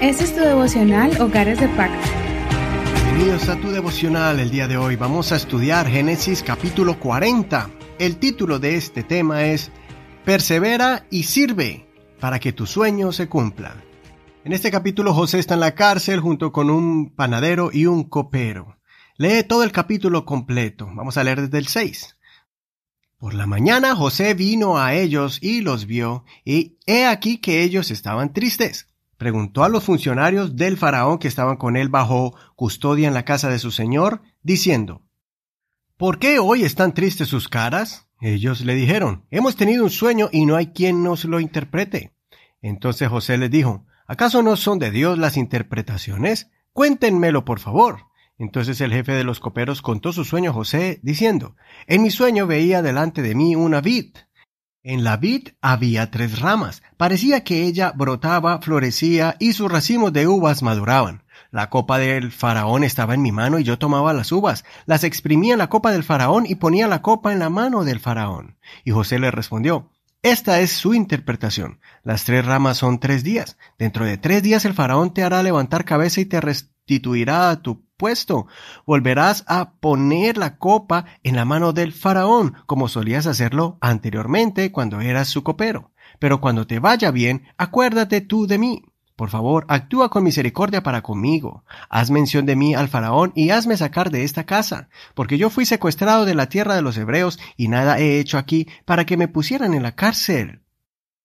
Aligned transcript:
Este 0.00 0.22
es 0.22 0.32
tu 0.32 0.42
devocional 0.42 1.20
Hogares 1.20 1.58
de 1.58 1.66
Pacto. 1.70 2.08
Bienvenidos 2.94 3.48
a 3.48 3.56
tu 3.56 3.70
devocional. 3.70 4.38
El 4.38 4.48
día 4.48 4.68
de 4.68 4.76
hoy 4.76 4.94
vamos 4.94 5.32
a 5.32 5.36
estudiar 5.36 5.88
Génesis 5.88 6.44
capítulo 6.44 7.00
40. 7.00 7.68
El 7.98 8.18
título 8.18 8.60
de 8.60 8.76
este 8.76 9.02
tema 9.02 9.46
es 9.46 9.72
Persevera 10.24 11.04
y 11.10 11.24
sirve 11.24 11.88
para 12.20 12.38
que 12.38 12.52
tu 12.52 12.64
sueño 12.64 13.10
se 13.10 13.28
cumpla. 13.28 13.74
En 14.44 14.52
este 14.52 14.70
capítulo 14.70 15.12
José 15.12 15.40
está 15.40 15.54
en 15.54 15.60
la 15.60 15.74
cárcel 15.74 16.20
junto 16.20 16.52
con 16.52 16.70
un 16.70 17.12
panadero 17.16 17.70
y 17.72 17.86
un 17.86 18.04
copero. 18.04 18.78
Lee 19.16 19.42
todo 19.42 19.64
el 19.64 19.72
capítulo 19.72 20.24
completo. 20.24 20.88
Vamos 20.94 21.16
a 21.16 21.24
leer 21.24 21.40
desde 21.40 21.58
el 21.58 21.66
6. 21.66 22.16
Por 23.18 23.34
la 23.34 23.48
mañana 23.48 23.96
José 23.96 24.34
vino 24.34 24.78
a 24.78 24.94
ellos 24.94 25.40
y 25.42 25.60
los 25.60 25.86
vio, 25.86 26.24
y 26.44 26.78
he 26.86 27.04
aquí 27.04 27.38
que 27.38 27.64
ellos 27.64 27.90
estaban 27.90 28.32
tristes. 28.32 28.87
Preguntó 29.18 29.64
a 29.64 29.68
los 29.68 29.84
funcionarios 29.84 30.56
del 30.56 30.78
faraón 30.78 31.18
que 31.18 31.28
estaban 31.28 31.56
con 31.56 31.76
él 31.76 31.88
bajo 31.88 32.34
custodia 32.54 33.08
en 33.08 33.14
la 33.14 33.24
casa 33.24 33.50
de 33.50 33.58
su 33.58 33.72
señor, 33.72 34.22
diciendo, 34.42 35.02
¿Por 35.96 36.20
qué 36.20 36.38
hoy 36.38 36.62
están 36.62 36.94
tristes 36.94 37.28
sus 37.28 37.48
caras? 37.48 38.06
Ellos 38.20 38.60
le 38.60 38.76
dijeron, 38.76 39.26
Hemos 39.32 39.56
tenido 39.56 39.82
un 39.82 39.90
sueño 39.90 40.28
y 40.30 40.46
no 40.46 40.54
hay 40.54 40.68
quien 40.68 41.02
nos 41.02 41.24
lo 41.24 41.40
interprete. 41.40 42.14
Entonces 42.62 43.08
José 43.08 43.38
les 43.38 43.50
dijo, 43.50 43.84
¿acaso 44.06 44.42
no 44.42 44.56
son 44.56 44.78
de 44.78 44.92
Dios 44.92 45.18
las 45.18 45.36
interpretaciones? 45.36 46.50
Cuéntenmelo, 46.72 47.44
por 47.44 47.58
favor. 47.58 48.06
Entonces 48.38 48.80
el 48.80 48.92
jefe 48.92 49.12
de 49.12 49.24
los 49.24 49.40
coperos 49.40 49.82
contó 49.82 50.12
su 50.12 50.24
sueño 50.24 50.50
a 50.50 50.54
José, 50.54 51.00
diciendo, 51.02 51.56
En 51.88 52.02
mi 52.02 52.10
sueño 52.10 52.46
veía 52.46 52.82
delante 52.82 53.20
de 53.20 53.34
mí 53.34 53.56
una 53.56 53.80
vid. 53.80 54.14
En 54.88 55.04
la 55.04 55.18
vid 55.18 55.48
había 55.60 56.10
tres 56.10 56.38
ramas. 56.38 56.82
Parecía 56.96 57.44
que 57.44 57.64
ella 57.64 57.92
brotaba, 57.94 58.58
florecía 58.62 59.36
y 59.38 59.52
sus 59.52 59.70
racimos 59.70 60.14
de 60.14 60.26
uvas 60.26 60.62
maduraban. 60.62 61.24
La 61.50 61.68
copa 61.68 61.98
del 61.98 62.32
faraón 62.32 62.84
estaba 62.84 63.12
en 63.12 63.20
mi 63.20 63.30
mano 63.30 63.58
y 63.58 63.64
yo 63.64 63.78
tomaba 63.78 64.14
las 64.14 64.32
uvas, 64.32 64.64
las 64.86 65.04
exprimía 65.04 65.52
en 65.52 65.58
la 65.58 65.68
copa 65.68 65.92
del 65.92 66.04
faraón 66.04 66.46
y 66.46 66.54
ponía 66.54 66.88
la 66.88 67.02
copa 67.02 67.34
en 67.34 67.38
la 67.38 67.50
mano 67.50 67.84
del 67.84 68.00
faraón. 68.00 68.56
Y 68.82 68.92
José 68.92 69.18
le 69.18 69.30
respondió, 69.30 69.90
esta 70.22 70.60
es 70.60 70.72
su 70.72 70.94
interpretación. 70.94 71.80
Las 72.02 72.24
tres 72.24 72.46
ramas 72.46 72.78
son 72.78 72.98
tres 72.98 73.22
días. 73.22 73.58
Dentro 73.78 74.06
de 74.06 74.16
tres 74.16 74.42
días 74.42 74.64
el 74.64 74.72
faraón 74.72 75.12
te 75.12 75.22
hará 75.22 75.42
levantar 75.42 75.84
cabeza 75.84 76.22
y 76.22 76.24
te 76.24 76.40
a 77.28 77.62
tu 77.62 77.84
puesto. 77.96 78.46
Volverás 78.86 79.44
a 79.46 79.72
poner 79.72 80.38
la 80.38 80.56
copa 80.56 81.04
en 81.22 81.36
la 81.36 81.44
mano 81.44 81.72
del 81.72 81.92
faraón, 81.92 82.54
como 82.66 82.88
solías 82.88 83.26
hacerlo 83.26 83.76
anteriormente 83.80 84.72
cuando 84.72 85.00
eras 85.00 85.28
su 85.28 85.42
copero. 85.42 85.90
Pero 86.18 86.40
cuando 86.40 86.66
te 86.66 86.78
vaya 86.78 87.10
bien, 87.10 87.42
acuérdate 87.58 88.20
tú 88.20 88.46
de 88.46 88.58
mí. 88.58 88.82
Por 89.18 89.30
favor, 89.30 89.64
actúa 89.68 90.10
con 90.10 90.22
misericordia 90.22 90.84
para 90.84 91.02
conmigo. 91.02 91.64
Haz 91.90 92.08
mención 92.08 92.46
de 92.46 92.54
mí 92.54 92.74
al 92.74 92.88
faraón 92.88 93.32
y 93.34 93.50
hazme 93.50 93.76
sacar 93.76 94.10
de 94.10 94.22
esta 94.22 94.44
casa, 94.44 94.88
porque 95.14 95.38
yo 95.38 95.50
fui 95.50 95.66
secuestrado 95.66 96.24
de 96.24 96.36
la 96.36 96.48
tierra 96.48 96.76
de 96.76 96.82
los 96.82 96.96
hebreos 96.96 97.40
y 97.56 97.66
nada 97.66 97.98
he 97.98 98.20
hecho 98.20 98.38
aquí 98.38 98.68
para 98.84 99.06
que 99.06 99.16
me 99.16 99.26
pusieran 99.26 99.74
en 99.74 99.82
la 99.82 99.96
cárcel. 99.96 100.62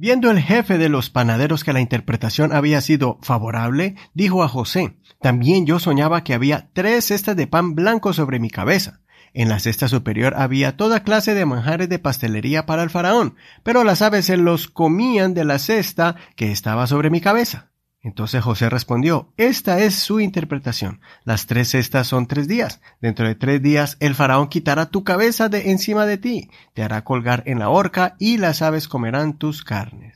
Viendo 0.00 0.30
el 0.30 0.40
jefe 0.40 0.78
de 0.78 0.88
los 0.88 1.10
panaderos 1.10 1.64
que 1.64 1.72
la 1.72 1.80
interpretación 1.80 2.52
había 2.52 2.80
sido 2.80 3.18
favorable, 3.20 3.96
dijo 4.14 4.44
a 4.44 4.48
José, 4.48 4.94
también 5.20 5.66
yo 5.66 5.80
soñaba 5.80 6.22
que 6.22 6.34
había 6.34 6.70
tres 6.72 7.06
cestas 7.06 7.34
de 7.34 7.48
pan 7.48 7.74
blanco 7.74 8.12
sobre 8.12 8.38
mi 8.38 8.48
cabeza. 8.48 9.00
En 9.34 9.48
la 9.48 9.58
cesta 9.58 9.88
superior 9.88 10.34
había 10.36 10.76
toda 10.76 11.02
clase 11.02 11.34
de 11.34 11.44
manjares 11.46 11.88
de 11.88 11.98
pastelería 11.98 12.64
para 12.64 12.84
el 12.84 12.90
faraón, 12.90 13.34
pero 13.64 13.82
las 13.82 14.00
aves 14.00 14.26
se 14.26 14.36
los 14.36 14.68
comían 14.68 15.34
de 15.34 15.44
la 15.44 15.58
cesta 15.58 16.14
que 16.36 16.52
estaba 16.52 16.86
sobre 16.86 17.10
mi 17.10 17.20
cabeza. 17.20 17.67
Entonces 18.00 18.42
José 18.42 18.70
respondió, 18.70 19.32
Esta 19.36 19.80
es 19.80 19.96
su 19.96 20.20
interpretación. 20.20 21.00
Las 21.24 21.46
tres 21.46 21.70
cestas 21.70 22.06
son 22.06 22.26
tres 22.26 22.46
días. 22.46 22.80
Dentro 23.00 23.26
de 23.26 23.34
tres 23.34 23.60
días 23.60 23.96
el 24.00 24.14
faraón 24.14 24.48
quitará 24.48 24.86
tu 24.86 25.02
cabeza 25.02 25.48
de 25.48 25.70
encima 25.70 26.06
de 26.06 26.18
ti, 26.18 26.50
te 26.74 26.82
hará 26.82 27.02
colgar 27.02 27.42
en 27.46 27.58
la 27.58 27.68
horca 27.68 28.14
y 28.18 28.38
las 28.38 28.62
aves 28.62 28.86
comerán 28.88 29.36
tus 29.36 29.64
carnes. 29.64 30.07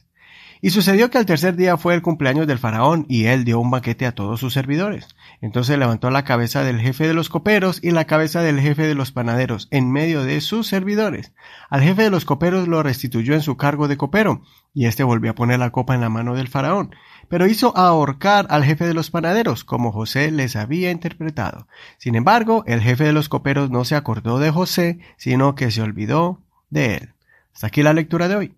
Y 0.64 0.70
sucedió 0.70 1.10
que 1.10 1.18
al 1.18 1.26
tercer 1.26 1.56
día 1.56 1.76
fue 1.76 1.92
el 1.92 2.02
cumpleaños 2.02 2.46
del 2.46 2.60
faraón 2.60 3.04
y 3.08 3.24
él 3.24 3.42
dio 3.44 3.58
un 3.58 3.72
banquete 3.72 4.06
a 4.06 4.14
todos 4.14 4.38
sus 4.38 4.54
servidores. 4.54 5.08
Entonces 5.40 5.76
levantó 5.76 6.08
la 6.08 6.22
cabeza 6.22 6.62
del 6.62 6.78
jefe 6.80 7.08
de 7.08 7.14
los 7.14 7.28
coperos 7.28 7.80
y 7.82 7.90
la 7.90 8.04
cabeza 8.04 8.42
del 8.42 8.60
jefe 8.60 8.86
de 8.86 8.94
los 8.94 9.10
panaderos 9.10 9.66
en 9.72 9.90
medio 9.90 10.22
de 10.22 10.40
sus 10.40 10.68
servidores. 10.68 11.32
Al 11.68 11.82
jefe 11.82 12.02
de 12.04 12.10
los 12.10 12.24
coperos 12.24 12.68
lo 12.68 12.84
restituyó 12.84 13.34
en 13.34 13.42
su 13.42 13.56
cargo 13.56 13.88
de 13.88 13.96
copero 13.96 14.42
y 14.72 14.86
éste 14.86 15.02
volvió 15.02 15.32
a 15.32 15.34
poner 15.34 15.58
la 15.58 15.72
copa 15.72 15.96
en 15.96 16.00
la 16.00 16.10
mano 16.10 16.36
del 16.36 16.46
faraón. 16.46 16.94
Pero 17.28 17.48
hizo 17.48 17.76
ahorcar 17.76 18.46
al 18.48 18.62
jefe 18.62 18.86
de 18.86 18.94
los 18.94 19.10
panaderos, 19.10 19.64
como 19.64 19.90
José 19.90 20.30
les 20.30 20.54
había 20.54 20.92
interpretado. 20.92 21.66
Sin 21.98 22.14
embargo, 22.14 22.62
el 22.68 22.80
jefe 22.80 23.02
de 23.02 23.12
los 23.12 23.28
coperos 23.28 23.70
no 23.70 23.84
se 23.84 23.96
acordó 23.96 24.38
de 24.38 24.52
José, 24.52 25.00
sino 25.16 25.56
que 25.56 25.72
se 25.72 25.82
olvidó 25.82 26.40
de 26.70 26.94
él. 26.94 27.14
Hasta 27.52 27.66
aquí 27.66 27.82
la 27.82 27.94
lectura 27.94 28.28
de 28.28 28.36
hoy. 28.36 28.54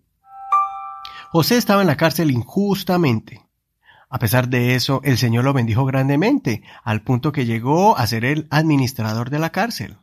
José 1.35 1.57
estaba 1.57 1.81
en 1.81 1.87
la 1.87 1.97
cárcel 1.97 2.31
injustamente. 2.31 3.45
A 4.09 4.19
pesar 4.19 4.47
de 4.47 4.73
eso, 4.73 5.01
el 5.03 5.17
Señor 5.17 5.43
lo 5.43 5.51
bendijo 5.51 5.83
grandemente, 5.83 6.63
al 6.81 7.01
punto 7.01 7.33
que 7.33 7.45
llegó 7.45 7.97
a 7.97 8.07
ser 8.07 8.23
el 8.23 8.47
administrador 8.51 9.29
de 9.29 9.39
la 9.39 9.51
cárcel. 9.51 9.97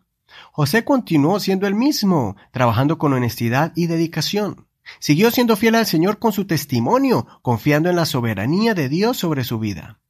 José 0.53 0.85
continuó 0.85 1.41
siendo 1.41 1.67
el 1.67 1.75
mismo, 1.75 2.37
trabajando 2.51 2.99
con 2.99 3.15
honestidad 3.15 3.73
y 3.75 3.87
dedicación. 3.87 4.67
Siguió 4.99 5.31
siendo 5.31 5.57
fiel 5.57 5.77
al 5.77 5.87
Señor 5.87 6.19
con 6.19 6.33
su 6.33 6.47
testimonio, 6.47 7.27
confiando 7.41 7.89
en 7.89 7.97
la 7.97 8.05
soberanía 8.05 8.75
de 8.75 8.91
Dios 8.91 9.17
sobre 9.17 9.45
su 9.45 9.59
vida. 9.59 10.01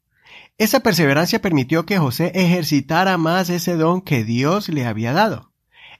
Esa 0.58 0.80
perseverancia 0.80 1.40
permitió 1.40 1.86
que 1.86 1.98
José 1.98 2.32
ejercitara 2.34 3.16
más 3.16 3.48
ese 3.48 3.76
don 3.76 4.00
que 4.00 4.24
Dios 4.24 4.68
le 4.70 4.86
había 4.86 5.12
dado. 5.12 5.52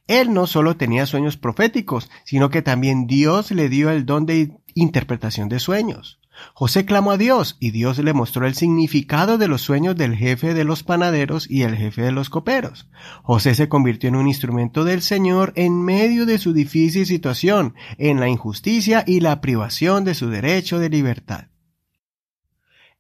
Él 0.09 0.35
no 0.35 0.49
solo 0.49 0.77
tenía 0.77 1.07
sueños 1.07 1.37
proféticos, 1.37 2.11
sino 2.25 2.51
que 2.51 2.61
también 2.61 3.07
Dios 3.07 3.53
le 3.53 3.69
dio 3.69 3.89
el 3.91 4.05
don 4.05 4.27
de 4.27 4.51
interpretación 4.75 5.49
de 5.49 5.59
sueños. 5.59 6.19
José 6.55 6.85
clamó 6.85 7.13
a 7.13 7.19
Dios 7.19 7.57
y 7.61 7.71
Dios 7.71 7.99
le 7.99 8.13
mostró 8.13 8.47
el 8.47 8.55
significado 8.55 9.39
de 9.39 9.49
los 9.49 9.63
sueños 9.63 9.97
del 9.97 10.17
jefe 10.17 10.55
de 10.55 10.65
los 10.65 10.83
panaderos 10.83 11.49
y 11.51 11.63
el 11.63 11.77
jefe 11.77 12.03
de 12.03 12.13
los 12.13 12.31
coperos. 12.31 12.89
José 13.23 13.55
se 13.55 13.69
convirtió 13.69 14.09
en 14.09 14.17
un 14.17 14.29
instrumento 14.29 14.85
del 14.85 15.03
Señor 15.03 15.53
en 15.57 15.83
medio 15.83 16.27
de 16.27 16.39
su 16.39 16.53
difícil 16.53 17.07
situación, 17.07 17.75
en 17.99 18.19
la 18.19 18.29
injusticia 18.29 19.05
y 19.07 19.21
la 19.21 19.41
privación 19.41 20.05
de 20.05 20.15
su 20.15 20.29
derecho 20.31 20.79
de 20.79 20.89
libertad. 20.89 21.47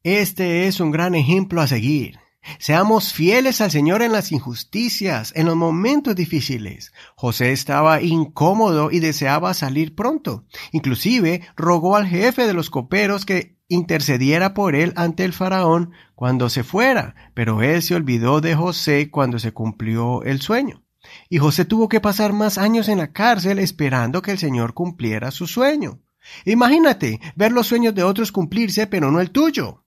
Este 0.03 0.67
es 0.67 0.81
un 0.81 0.91
gran 0.91 1.15
ejemplo 1.15 1.61
a 1.61 1.67
seguir. 1.67 2.22
Seamos 2.59 3.13
fieles 3.13 3.61
al 3.61 3.71
Señor 3.71 4.03
en 4.03 4.13
las 4.13 4.33
injusticias, 4.33 5.33
en 5.37 5.47
los 5.47 5.57
momentos 5.57 6.15
difíciles. 6.15 6.93
José 7.15 7.53
estaba 7.53 8.03
incómodo 8.03 8.91
y 8.91 9.01
deseaba 9.01 9.55
salir 9.55 9.95
pronto. 9.95 10.45
Inclusive 10.73 11.43
rogó 11.57 11.97
al 11.97 12.07
jefe 12.07 12.47
de 12.47 12.55
los 12.55 12.71
coperos 12.71 13.25
que 13.25 13.59
intercediera 13.69 14.55
por 14.55 14.75
él 14.75 14.93
ante 14.97 15.25
el 15.25 15.33
faraón 15.33 15.93
cuando 16.15 16.51
se 16.51 16.63
fuera, 16.63 17.15
pero 17.35 17.63
él 17.63 17.83
se 17.83 17.95
olvidó 17.95 18.41
de 18.41 18.55
José 18.55 19.11
cuando 19.11 19.39
se 19.39 19.53
cumplió 19.53 20.23
el 20.25 20.41
sueño. 20.41 20.83
Y 21.29 21.39
José 21.39 21.65
tuvo 21.65 21.89
que 21.89 22.01
pasar 22.01 22.33
más 22.33 22.59
años 22.59 22.89
en 22.89 22.99
la 22.99 23.13
cárcel 23.13 23.59
esperando 23.59 24.23
que 24.23 24.33
el 24.33 24.39
Señor 24.39 24.75
cumpliera 24.75 25.31
su 25.31 25.47
sueño. 25.47 26.01
Imagínate 26.45 27.21
ver 27.35 27.53
los 27.53 27.67
sueños 27.67 27.95
de 27.95 28.05
otros 28.05 28.31
cumplirse, 28.31 28.87
pero 28.87 29.11
no 29.11 29.21
el 29.21 29.31
tuyo. 29.31 29.82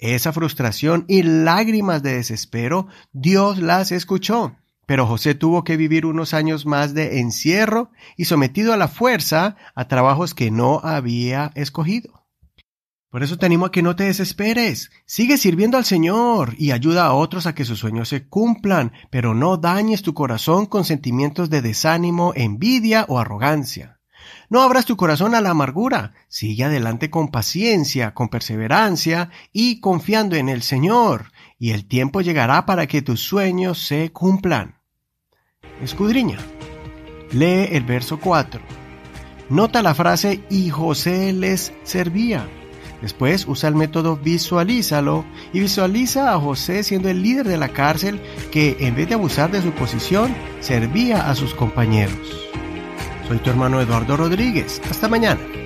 Esa 0.00 0.32
frustración 0.32 1.04
y 1.08 1.22
lágrimas 1.22 2.02
de 2.02 2.14
desespero, 2.14 2.88
Dios 3.12 3.58
las 3.58 3.92
escuchó. 3.92 4.56
Pero 4.86 5.06
José 5.06 5.34
tuvo 5.34 5.62
que 5.62 5.76
vivir 5.76 6.06
unos 6.06 6.32
años 6.32 6.64
más 6.64 6.94
de 6.94 7.20
encierro 7.20 7.90
y 8.16 8.24
sometido 8.24 8.72
a 8.72 8.78
la 8.78 8.88
fuerza 8.88 9.56
a 9.74 9.88
trabajos 9.88 10.34
que 10.34 10.50
no 10.50 10.80
había 10.82 11.52
escogido. 11.54 12.24
Por 13.10 13.22
eso 13.22 13.36
te 13.36 13.44
animo 13.44 13.66
a 13.66 13.72
que 13.72 13.82
no 13.82 13.94
te 13.94 14.04
desesperes. 14.04 14.90
Sigue 15.04 15.36
sirviendo 15.36 15.76
al 15.76 15.84
Señor 15.84 16.54
y 16.56 16.70
ayuda 16.70 17.04
a 17.04 17.12
otros 17.12 17.46
a 17.46 17.54
que 17.54 17.66
sus 17.66 17.80
sueños 17.80 18.08
se 18.08 18.26
cumplan, 18.26 18.92
pero 19.10 19.34
no 19.34 19.58
dañes 19.58 20.02
tu 20.02 20.14
corazón 20.14 20.64
con 20.64 20.84
sentimientos 20.84 21.50
de 21.50 21.60
desánimo, 21.60 22.32
envidia 22.34 23.04
o 23.08 23.18
arrogancia. 23.18 23.99
No 24.48 24.62
abras 24.62 24.86
tu 24.86 24.96
corazón 24.96 25.34
a 25.34 25.40
la 25.40 25.50
amargura. 25.50 26.12
Sigue 26.28 26.64
adelante 26.64 27.10
con 27.10 27.28
paciencia, 27.28 28.14
con 28.14 28.28
perseverancia 28.28 29.30
y 29.52 29.80
confiando 29.80 30.36
en 30.36 30.48
el 30.48 30.62
Señor, 30.62 31.32
y 31.58 31.70
el 31.70 31.86
tiempo 31.86 32.20
llegará 32.20 32.66
para 32.66 32.86
que 32.86 33.02
tus 33.02 33.20
sueños 33.20 33.86
se 33.86 34.12
cumplan. 34.12 34.80
Escudriña. 35.82 36.38
Lee 37.32 37.68
el 37.70 37.84
verso 37.84 38.18
4. 38.18 38.60
Nota 39.50 39.82
la 39.82 39.94
frase 39.94 40.42
y 40.50 40.70
José 40.70 41.32
les 41.32 41.72
servía. 41.82 42.46
Después 43.02 43.46
usa 43.48 43.68
el 43.68 43.74
método 43.74 44.16
visualízalo 44.16 45.24
y 45.52 45.60
visualiza 45.60 46.32
a 46.32 46.38
José 46.38 46.82
siendo 46.82 47.08
el 47.08 47.22
líder 47.22 47.48
de 47.48 47.56
la 47.56 47.70
cárcel 47.70 48.20
que 48.52 48.76
en 48.80 48.94
vez 48.94 49.08
de 49.08 49.14
abusar 49.14 49.50
de 49.50 49.62
su 49.62 49.72
posición 49.72 50.34
servía 50.60 51.30
a 51.30 51.34
sus 51.34 51.54
compañeros. 51.54 52.50
Soy 53.30 53.38
tu 53.38 53.50
hermano 53.50 53.80
Eduardo 53.80 54.16
Rodríguez. 54.16 54.82
Hasta 54.90 55.06
mañana. 55.08 55.59